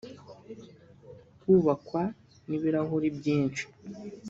Kubakwa 1.39 2.01
n’ibirahuri 2.47 3.07
byinshi 3.17 3.63